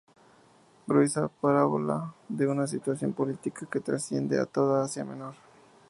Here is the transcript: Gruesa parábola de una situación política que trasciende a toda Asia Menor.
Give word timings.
Gruesa 0.87 1.27
parábola 1.27 2.15
de 2.27 2.47
una 2.47 2.65
situación 2.65 3.13
política 3.13 3.67
que 3.71 3.79
trasciende 3.81 4.39
a 4.39 4.47
toda 4.47 4.83
Asia 4.85 5.05
Menor. 5.05 5.35